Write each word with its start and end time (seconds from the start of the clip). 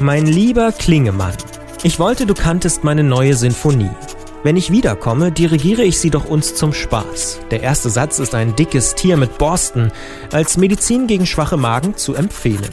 Mein 0.00 0.26
lieber 0.26 0.70
Klingemann, 0.70 1.32
ich 1.82 1.98
wollte, 1.98 2.24
du 2.24 2.34
kanntest 2.34 2.84
meine 2.84 3.02
neue 3.02 3.34
Sinfonie. 3.34 3.90
Wenn 4.44 4.56
ich 4.56 4.70
wiederkomme, 4.70 5.32
dirigiere 5.32 5.82
ich 5.82 5.98
sie 5.98 6.10
doch 6.10 6.24
uns 6.24 6.54
zum 6.54 6.72
Spaß. 6.72 7.40
Der 7.50 7.64
erste 7.64 7.90
Satz 7.90 8.20
ist 8.20 8.32
ein 8.32 8.54
dickes 8.54 8.94
Tier 8.94 9.16
mit 9.16 9.38
Borsten, 9.38 9.90
als 10.32 10.56
Medizin 10.56 11.08
gegen 11.08 11.26
schwache 11.26 11.56
Magen 11.56 11.96
zu 11.96 12.14
empfehlen. 12.14 12.70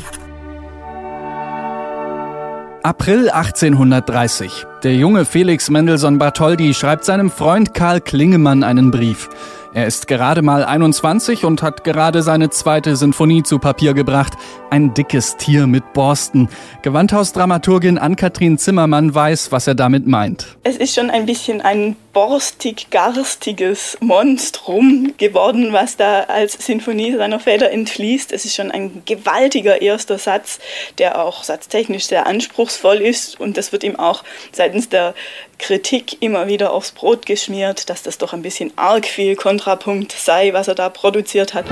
April 2.84 3.32
1830. 3.32 4.68
Der 4.86 4.94
junge 4.94 5.26
Felix 5.26 5.72
Mendelssohn 5.72 6.20
Bartholdy 6.20 6.76
schreibt 6.76 7.06
seinem 7.06 7.32
Freund 7.32 7.74
Karl 7.74 8.02
Klingemann 8.02 8.64
einen 8.64 8.92
Brief. 8.92 9.30
Er 9.76 9.88
ist 9.88 10.08
gerade 10.08 10.42
mal 10.42 10.64
21 10.64 11.44
und 11.44 11.62
hat 11.62 11.84
gerade 11.84 12.22
seine 12.22 12.50
zweite 12.50 12.96
Sinfonie 12.96 13.44
zu 13.44 13.60
Papier 13.60 13.94
gebracht. 13.94 14.32
Ein 14.70 14.94
dickes 14.94 15.36
Tier 15.36 15.68
mit 15.68 15.92
Borsten. 15.92 16.48
Gewandhausdramaturgin 16.82 17.98
Ann-Kathrin 17.98 18.58
Zimmermann 18.58 19.14
weiß, 19.14 19.52
was 19.52 19.68
er 19.68 19.76
damit 19.76 20.08
meint. 20.08 20.56
Es 20.64 20.78
ist 20.78 20.96
schon 20.96 21.10
ein 21.10 21.26
bisschen 21.26 21.60
ein 21.60 21.98
borstig-garstiges 22.14 23.98
Monstrum 24.00 25.14
geworden, 25.18 25.74
was 25.74 25.98
da 25.98 26.22
als 26.22 26.54
Sinfonie 26.54 27.14
seiner 27.18 27.42
Väter 27.42 27.70
entfließt. 27.70 28.32
Es 28.32 28.46
ist 28.46 28.56
schon 28.56 28.72
ein 28.72 29.02
gewaltiger 29.06 29.82
erster 29.82 30.18
Satz, 30.18 30.60
der 30.98 31.22
auch 31.22 31.44
satztechnisch 31.44 32.06
sehr 32.06 32.26
anspruchsvoll 32.26 33.02
ist 33.02 33.38
und 33.42 33.58
das 33.58 33.74
wird 33.74 33.84
ihm 33.84 33.98
auch 33.98 34.24
seitens 34.76 34.90
der 34.90 35.14
Kritik 35.58 36.22
immer 36.22 36.48
wieder 36.48 36.72
aufs 36.72 36.92
Brot 36.92 37.26
geschmiert, 37.26 37.90
dass 37.90 38.04
das 38.04 38.18
doch 38.18 38.34
ein 38.34 38.42
bisschen 38.42 38.74
arg 38.76 39.06
viel 39.06 39.36
Kontrapunkt 39.36 40.12
sei, 40.12 40.52
was 40.54 40.68
er 40.68 40.76
da 40.76 40.90
produziert 40.90 41.54
hat. 41.54 41.66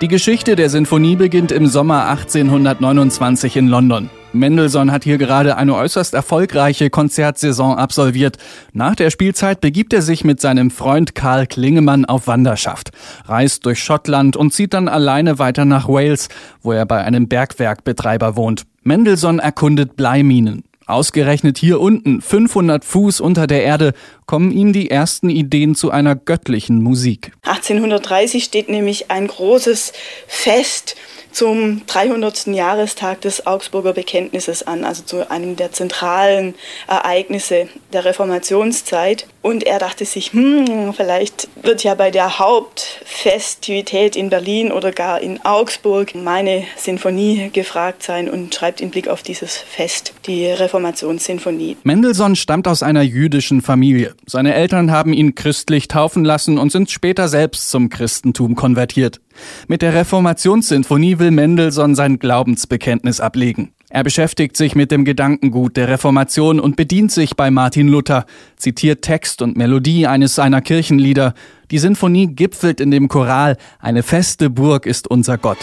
Die 0.00 0.08
Geschichte 0.08 0.56
der 0.56 0.68
Sinfonie 0.68 1.16
beginnt 1.16 1.52
im 1.52 1.66
Sommer 1.66 2.08
1829 2.08 3.56
in 3.56 3.68
London. 3.68 4.10
Mendelssohn 4.34 4.90
hat 4.92 5.04
hier 5.04 5.18
gerade 5.18 5.56
eine 5.56 5.74
äußerst 5.74 6.14
erfolgreiche 6.14 6.90
Konzertsaison 6.90 7.76
absolviert. 7.76 8.38
Nach 8.72 8.94
der 8.94 9.10
Spielzeit 9.10 9.60
begibt 9.60 9.92
er 9.92 10.02
sich 10.02 10.24
mit 10.24 10.40
seinem 10.40 10.70
Freund 10.70 11.14
Karl 11.14 11.46
Klingemann 11.46 12.04
auf 12.04 12.26
Wanderschaft, 12.26 12.90
reist 13.26 13.66
durch 13.66 13.82
Schottland 13.82 14.36
und 14.36 14.52
zieht 14.52 14.74
dann 14.74 14.88
alleine 14.88 15.38
weiter 15.38 15.64
nach 15.64 15.88
Wales, 15.88 16.28
wo 16.62 16.72
er 16.72 16.86
bei 16.86 17.02
einem 17.04 17.28
Bergwerkbetreiber 17.28 18.36
wohnt. 18.36 18.64
Mendelssohn 18.82 19.38
erkundet 19.38 19.96
Bleiminen. 19.96 20.64
Ausgerechnet 20.86 21.58
hier 21.58 21.80
unten, 21.80 22.20
500 22.20 22.84
Fuß 22.84 23.20
unter 23.20 23.46
der 23.46 23.62
Erde, 23.62 23.92
kommen 24.26 24.50
ihm 24.50 24.72
die 24.72 24.90
ersten 24.90 25.28
Ideen 25.30 25.74
zu 25.74 25.90
einer 25.90 26.16
göttlichen 26.16 26.82
Musik. 26.82 27.32
1830 27.42 28.44
steht 28.44 28.68
nämlich 28.68 29.10
ein 29.10 29.26
großes 29.26 29.92
Fest 30.26 30.96
zum 31.32 31.82
300. 31.86 32.48
Jahrestag 32.48 33.20
des 33.22 33.46
Augsburger 33.46 33.92
Bekenntnisses 33.92 34.66
an, 34.66 34.84
also 34.84 35.02
zu 35.02 35.30
einem 35.30 35.56
der 35.56 35.72
zentralen 35.72 36.54
Ereignisse 36.86 37.68
der 37.92 38.04
Reformationszeit. 38.04 39.26
Und 39.40 39.64
er 39.64 39.78
dachte 39.78 40.04
sich, 40.04 40.32
hm, 40.32 40.92
vielleicht 40.94 41.48
wird 41.62 41.82
ja 41.82 41.94
bei 41.94 42.10
der 42.10 42.38
Hauptfestivität 42.38 44.14
in 44.14 44.30
Berlin 44.30 44.70
oder 44.70 44.92
gar 44.92 45.20
in 45.20 45.44
Augsburg 45.44 46.14
meine 46.14 46.64
Sinfonie 46.76 47.50
gefragt 47.52 48.02
sein 48.02 48.30
und 48.30 48.54
schreibt 48.54 48.80
im 48.80 48.90
Blick 48.90 49.08
auf 49.08 49.22
dieses 49.22 49.56
Fest 49.56 50.12
die 50.26 50.46
Reformationssinfonie. 50.72 51.76
Mendelssohn 51.84 52.34
stammt 52.34 52.66
aus 52.66 52.82
einer 52.82 53.02
jüdischen 53.02 53.60
Familie. 53.60 54.14
Seine 54.26 54.54
Eltern 54.54 54.90
haben 54.90 55.12
ihn 55.12 55.34
christlich 55.34 55.86
taufen 55.86 56.24
lassen 56.24 56.56
und 56.56 56.72
sind 56.72 56.90
später 56.90 57.28
selbst 57.28 57.70
zum 57.70 57.90
Christentum 57.90 58.54
konvertiert. 58.54 59.20
Mit 59.68 59.82
der 59.82 59.92
Reformationssinfonie 59.92 61.18
will 61.18 61.30
Mendelssohn 61.30 61.94
sein 61.94 62.18
Glaubensbekenntnis 62.18 63.20
ablegen. 63.20 63.72
Er 63.90 64.02
beschäftigt 64.02 64.56
sich 64.56 64.74
mit 64.74 64.90
dem 64.90 65.04
Gedankengut 65.04 65.76
der 65.76 65.88
Reformation 65.88 66.58
und 66.58 66.76
bedient 66.76 67.12
sich 67.12 67.36
bei 67.36 67.50
Martin 67.50 67.88
Luther, 67.88 68.24
zitiert 68.56 69.02
Text 69.02 69.42
und 69.42 69.58
Melodie 69.58 70.06
eines 70.06 70.34
seiner 70.34 70.62
Kirchenlieder. 70.62 71.34
Die 71.70 71.78
Sinfonie 71.78 72.28
gipfelt 72.28 72.80
in 72.80 72.90
dem 72.90 73.08
Choral 73.08 73.58
Eine 73.78 74.02
feste 74.02 74.48
Burg 74.48 74.86
ist 74.86 75.08
unser 75.08 75.36
Gott. 75.36 75.58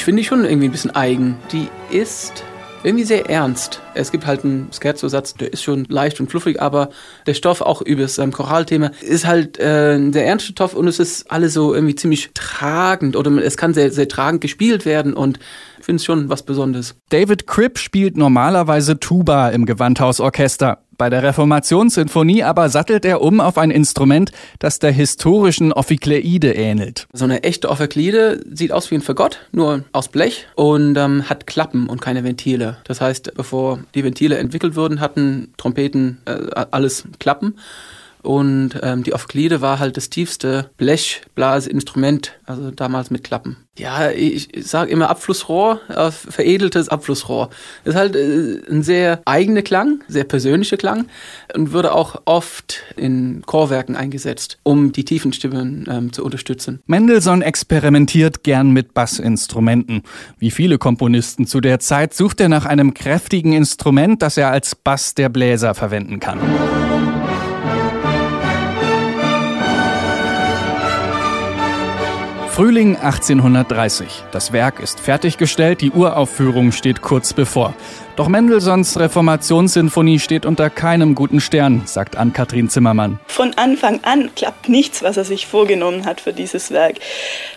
Ich 0.00 0.04
finde 0.06 0.22
die 0.22 0.26
schon 0.26 0.46
irgendwie 0.46 0.68
ein 0.68 0.72
bisschen 0.72 0.92
eigen. 0.92 1.36
Die 1.52 1.68
ist 1.90 2.42
irgendwie 2.82 3.04
sehr 3.04 3.28
ernst. 3.28 3.82
Es 3.92 4.10
gibt 4.10 4.24
halt 4.24 4.46
einen 4.46 4.70
Scherzo-Satz, 4.72 5.34
der 5.34 5.52
ist 5.52 5.62
schon 5.62 5.84
leicht 5.90 6.18
und 6.20 6.30
fluffig, 6.30 6.62
aber 6.62 6.88
der 7.26 7.34
Stoff 7.34 7.60
auch 7.60 7.82
über 7.82 8.00
das 8.00 8.16
ähm, 8.16 8.32
Choralthema 8.32 8.92
ist 9.02 9.26
halt 9.26 9.58
äh, 9.58 9.96
ein 9.96 10.14
sehr 10.14 10.24
ernster 10.24 10.52
Stoff 10.52 10.72
und 10.72 10.88
es 10.88 11.00
ist 11.00 11.30
alles 11.30 11.52
so 11.52 11.74
irgendwie 11.74 11.96
ziemlich 11.96 12.30
tragend 12.32 13.14
oder 13.14 13.30
es 13.44 13.58
kann 13.58 13.74
sehr, 13.74 13.90
sehr 13.92 14.08
tragend 14.08 14.40
gespielt 14.40 14.86
werden 14.86 15.12
und 15.12 15.38
ich 15.80 15.86
finde 15.86 15.96
es 15.96 16.04
schon 16.04 16.28
was 16.28 16.42
Besonderes. 16.42 16.94
David 17.08 17.46
Cripp 17.46 17.78
spielt 17.78 18.16
normalerweise 18.16 19.00
Tuba 19.00 19.48
im 19.48 19.64
Gewandhausorchester. 19.64 20.78
Bei 20.98 21.08
der 21.08 21.22
Reformationssinfonie 21.22 22.42
aber 22.42 22.68
sattelt 22.68 23.06
er 23.06 23.22
um 23.22 23.40
auf 23.40 23.56
ein 23.56 23.70
Instrument, 23.70 24.32
das 24.58 24.78
der 24.78 24.92
historischen 24.92 25.72
Ophikleide 25.72 26.52
ähnelt. 26.52 27.06
So 27.14 27.24
eine 27.24 27.42
echte 27.42 27.70
Ophikleide 27.70 28.44
sieht 28.52 28.72
aus 28.72 28.90
wie 28.90 28.96
ein 28.96 29.00
Fagott, 29.00 29.38
nur 29.52 29.84
aus 29.92 30.08
Blech 30.08 30.46
und 30.56 30.96
ähm, 30.98 31.30
hat 31.30 31.46
Klappen 31.46 31.88
und 31.88 32.02
keine 32.02 32.22
Ventile. 32.22 32.76
Das 32.84 33.00
heißt, 33.00 33.32
bevor 33.34 33.80
die 33.94 34.04
Ventile 34.04 34.36
entwickelt 34.36 34.76
wurden, 34.76 35.00
hatten 35.00 35.54
Trompeten 35.56 36.18
äh, 36.26 36.66
alles 36.70 37.04
Klappen. 37.18 37.54
Und 38.22 38.78
ähm, 38.82 39.02
die 39.02 39.14
Ophklide 39.14 39.60
war 39.60 39.78
halt 39.78 39.96
das 39.96 40.10
tiefste 40.10 40.70
Blechblaseinstrument, 40.76 42.38
also 42.44 42.70
damals 42.70 43.10
mit 43.10 43.24
Klappen. 43.24 43.56
Ja, 43.78 44.10
ich, 44.10 44.54
ich 44.54 44.66
sage 44.66 44.90
immer 44.90 45.08
Abflussrohr, 45.08 45.80
äh, 45.88 46.10
veredeltes 46.10 46.90
Abflussrohr. 46.90 47.48
Ist 47.84 47.94
halt 47.94 48.14
äh, 48.14 48.60
ein 48.70 48.82
sehr 48.82 49.22
eigener 49.24 49.62
Klang, 49.62 50.04
sehr 50.06 50.24
persönlicher 50.24 50.76
Klang 50.76 51.06
und 51.54 51.72
würde 51.72 51.94
auch 51.94 52.20
oft 52.26 52.82
in 52.96 53.42
Chorwerken 53.46 53.96
eingesetzt, 53.96 54.58
um 54.64 54.92
die 54.92 55.06
tiefen 55.06 55.32
Stimmen 55.32 55.86
ähm, 55.90 56.12
zu 56.12 56.24
unterstützen. 56.24 56.80
Mendelssohn 56.86 57.40
experimentiert 57.40 58.42
gern 58.42 58.70
mit 58.70 58.92
Bassinstrumenten. 58.92 60.02
Wie 60.38 60.50
viele 60.50 60.76
Komponisten 60.76 61.46
zu 61.46 61.60
der 61.62 61.78
Zeit 61.78 62.12
sucht 62.12 62.40
er 62.40 62.50
nach 62.50 62.66
einem 62.66 62.92
kräftigen 62.92 63.54
Instrument, 63.54 64.20
das 64.20 64.36
er 64.36 64.50
als 64.50 64.74
Bass 64.74 65.14
der 65.14 65.30
Bläser 65.30 65.74
verwenden 65.74 66.20
kann. 66.20 66.38
Frühling 72.50 72.96
1830. 72.96 74.24
Das 74.32 74.52
Werk 74.52 74.80
ist 74.80 74.98
fertiggestellt, 74.98 75.80
die 75.80 75.92
Uraufführung 75.92 76.72
steht 76.72 77.00
kurz 77.00 77.32
bevor. 77.32 77.74
Doch 78.16 78.28
Mendelssohns 78.28 78.98
Reformationssinfonie 78.98 80.18
steht 80.18 80.44
unter 80.44 80.68
keinem 80.68 81.14
guten 81.14 81.40
Stern, 81.40 81.82
sagt 81.86 82.16
Ann-Kathrin 82.16 82.68
Zimmermann. 82.68 83.18
Von 83.26 83.54
Anfang 83.54 84.00
an 84.02 84.30
klappt 84.34 84.68
nichts, 84.68 85.02
was 85.02 85.16
er 85.16 85.24
sich 85.24 85.46
vorgenommen 85.46 86.04
hat 86.04 86.20
für 86.20 86.32
dieses 86.32 86.70
Werk. 86.70 86.96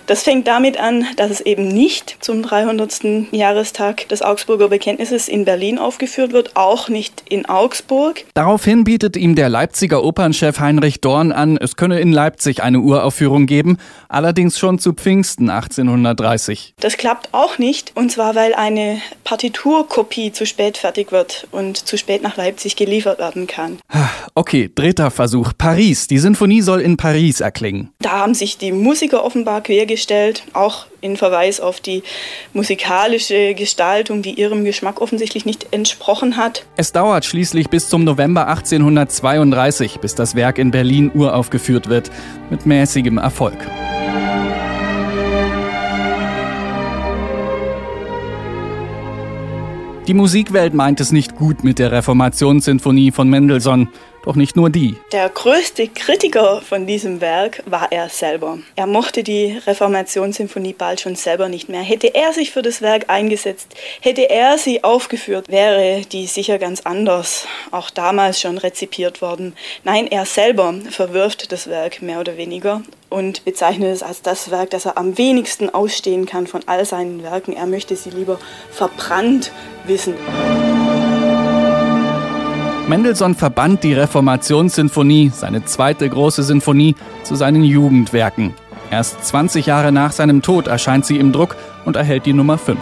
Das 0.05 0.23
fängt 0.23 0.47
damit 0.47 0.77
an, 0.79 1.05
dass 1.17 1.31
es 1.31 1.41
eben 1.41 1.67
nicht 1.67 2.17
zum 2.19 2.43
300. 2.43 3.31
Jahrestag 3.31 4.07
des 4.09 4.21
Augsburger 4.21 4.69
Bekenntnisses 4.69 5.27
in 5.27 5.45
Berlin 5.45 5.79
aufgeführt 5.79 6.33
wird, 6.33 6.55
auch 6.55 6.89
nicht 6.89 7.23
in 7.29 7.45
Augsburg. 7.45 8.25
Daraufhin 8.33 8.83
bietet 8.83 9.17
ihm 9.17 9.35
der 9.35 9.49
Leipziger 9.49 10.03
Opernchef 10.03 10.59
Heinrich 10.59 11.01
Dorn 11.01 11.31
an, 11.31 11.57
es 11.57 11.75
könne 11.75 11.99
in 11.99 12.11
Leipzig 12.11 12.63
eine 12.63 12.79
Uraufführung 12.79 13.45
geben, 13.45 13.77
allerdings 14.09 14.59
schon 14.59 14.79
zu 14.79 14.93
Pfingsten 14.93 15.49
1830. 15.49 16.75
Das 16.79 16.97
klappt 16.97 17.29
auch 17.33 17.57
nicht, 17.57 17.91
und 17.95 18.11
zwar 18.11 18.35
weil 18.35 18.53
eine 18.53 19.01
Partiturkopie 19.23 20.31
zu 20.31 20.42
zu 20.43 20.47
spät 20.47 20.77
fertig 20.77 21.13
wird 21.13 21.47
und 21.51 21.77
zu 21.77 21.97
spät 21.97 22.21
nach 22.21 22.35
Leipzig 22.35 22.75
geliefert 22.75 23.17
werden 23.17 23.47
kann. 23.47 23.79
Okay, 24.35 24.69
dritter 24.73 25.09
Versuch. 25.09 25.53
Paris. 25.57 26.07
Die 26.07 26.17
Sinfonie 26.17 26.61
soll 26.61 26.81
in 26.81 26.97
Paris 26.97 27.39
erklingen. 27.39 27.91
Da 27.99 28.11
haben 28.19 28.33
sich 28.33 28.57
die 28.57 28.73
Musiker 28.73 29.23
offenbar 29.23 29.61
quergestellt, 29.61 30.43
auch 30.51 30.87
in 30.99 31.15
Verweis 31.15 31.61
auf 31.61 31.79
die 31.79 32.03
musikalische 32.51 33.53
Gestaltung, 33.53 34.21
die 34.21 34.31
ihrem 34.31 34.65
Geschmack 34.65 34.99
offensichtlich 34.99 35.45
nicht 35.45 35.67
entsprochen 35.71 36.35
hat. 36.35 36.65
Es 36.75 36.91
dauert 36.91 37.23
schließlich 37.23 37.69
bis 37.69 37.87
zum 37.87 38.03
November 38.03 38.47
1832, 38.47 39.99
bis 39.99 40.15
das 40.15 40.35
Werk 40.35 40.57
in 40.57 40.71
Berlin 40.71 41.09
uraufgeführt 41.13 41.87
wird, 41.87 42.11
mit 42.49 42.65
mäßigem 42.65 43.17
Erfolg. 43.17 43.57
Die 50.05 50.13
Musikwelt 50.13 50.73
meint 50.73 50.99
es 50.99 51.13
nicht 51.13 51.37
gut 51.37 51.63
mit 51.63 51.79
der 51.79 51.93
Reformationssinfonie 51.93 53.11
von 53.11 53.29
Mendelssohn. 53.29 53.87
Doch 54.23 54.35
nicht 54.35 54.55
nur 54.55 54.69
die. 54.69 54.95
Der 55.13 55.29
größte 55.29 55.87
Kritiker 55.87 56.61
von 56.61 56.87
diesem 56.87 57.21
Werk 57.21 57.63
war 57.65 57.91
er 57.91 58.09
selber. 58.09 58.57
Er 58.75 58.87
mochte 58.87 59.23
die 59.23 59.57
Reformationssymphonie 59.65 60.73
bald 60.73 61.01
schon 61.01 61.15
selber 61.15 61.47
nicht 61.47 61.69
mehr. 61.69 61.81
Hätte 61.81 62.15
er 62.15 62.33
sich 62.33 62.51
für 62.51 62.61
das 62.61 62.81
Werk 62.81 63.09
eingesetzt, 63.09 63.75
hätte 64.01 64.29
er 64.29 64.57
sie 64.57 64.83
aufgeführt, 64.83 65.49
wäre 65.49 66.01
die 66.09 66.25
sicher 66.27 66.57
ganz 66.57 66.81
anders, 66.81 67.47
auch 67.71 67.89
damals 67.89 68.39
schon 68.39 68.57
rezipiert 68.57 69.21
worden. 69.21 69.53
Nein, 69.83 70.07
er 70.07 70.25
selber 70.25 70.73
verwirft 70.89 71.51
das 71.51 71.67
Werk 71.67 72.01
mehr 72.01 72.19
oder 72.21 72.37
weniger 72.37 72.81
und 73.13 73.45
bezeichnet 73.45 73.93
es 73.93 74.01
als 74.01 74.23
das 74.23 74.49
Werk, 74.49 74.71
das 74.71 74.85
er 74.85 74.97
am 74.97 75.19
wenigsten 75.19 75.69
ausstehen 75.69 76.25
kann 76.25 76.47
von 76.47 76.61
all 76.65 76.83
seinen 76.83 77.21
Werken. 77.21 77.53
Er 77.53 77.67
möchte 77.67 77.95
sie 77.95 78.09
lieber 78.09 78.39
verbrannt 78.71 79.51
wissen. 79.85 80.15
Mendelssohn 82.87 83.35
verband 83.35 83.83
die 83.83 83.93
Reformationssinfonie, 83.93 85.31
seine 85.33 85.63
zweite 85.63 86.09
große 86.09 86.41
Sinfonie, 86.41 86.95
zu 87.23 87.35
seinen 87.35 87.63
Jugendwerken. 87.63 88.55
Erst 88.89 89.23
20 89.23 89.67
Jahre 89.67 89.91
nach 89.91 90.11
seinem 90.11 90.41
Tod 90.41 90.67
erscheint 90.67 91.05
sie 91.05 91.17
im 91.17 91.31
Druck 91.31 91.55
und 91.85 91.95
erhält 91.95 92.25
die 92.25 92.33
Nummer 92.33 92.57
5. 92.57 92.79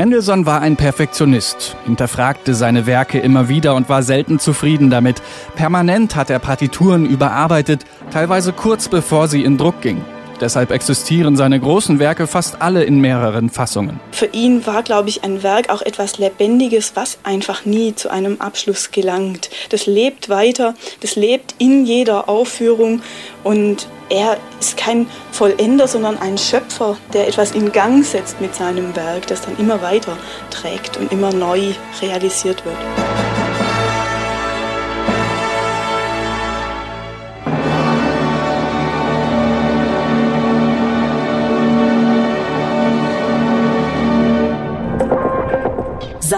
Mendelssohn 0.00 0.46
war 0.46 0.62
ein 0.62 0.76
Perfektionist, 0.76 1.76
hinterfragte 1.84 2.54
seine 2.54 2.86
Werke 2.86 3.18
immer 3.18 3.50
wieder 3.50 3.74
und 3.74 3.90
war 3.90 4.02
selten 4.02 4.38
zufrieden 4.38 4.88
damit. 4.88 5.20
Permanent 5.56 6.16
hat 6.16 6.30
er 6.30 6.38
Partituren 6.38 7.04
überarbeitet, 7.04 7.84
teilweise 8.10 8.54
kurz 8.54 8.88
bevor 8.88 9.28
sie 9.28 9.44
in 9.44 9.58
Druck 9.58 9.82
ging. 9.82 10.02
Deshalb 10.40 10.70
existieren 10.70 11.36
seine 11.36 11.60
großen 11.60 11.98
Werke 11.98 12.26
fast 12.26 12.62
alle 12.62 12.84
in 12.84 13.00
mehreren 13.00 13.50
Fassungen. 13.50 14.00
Für 14.10 14.26
ihn 14.26 14.66
war, 14.66 14.82
glaube 14.82 15.10
ich, 15.10 15.22
ein 15.22 15.42
Werk 15.42 15.68
auch 15.68 15.82
etwas 15.82 16.18
Lebendiges, 16.18 16.92
was 16.94 17.18
einfach 17.24 17.66
nie 17.66 17.94
zu 17.94 18.10
einem 18.10 18.40
Abschluss 18.40 18.90
gelangt. 18.90 19.50
Das 19.68 19.86
lebt 19.86 20.28
weiter, 20.30 20.74
das 21.00 21.16
lebt 21.16 21.54
in 21.58 21.84
jeder 21.84 22.28
Aufführung 22.28 23.02
und 23.44 23.86
er 24.08 24.38
ist 24.58 24.76
kein 24.76 25.06
Vollender, 25.30 25.86
sondern 25.86 26.18
ein 26.18 26.36
Schöpfer, 26.36 26.96
der 27.12 27.28
etwas 27.28 27.52
in 27.52 27.70
Gang 27.70 28.04
setzt 28.04 28.40
mit 28.40 28.54
seinem 28.54 28.96
Werk, 28.96 29.26
das 29.28 29.42
dann 29.42 29.56
immer 29.58 29.82
weiter 29.82 30.16
trägt 30.50 30.96
und 30.96 31.12
immer 31.12 31.32
neu 31.32 31.72
realisiert 32.02 32.64
wird. 32.64 32.76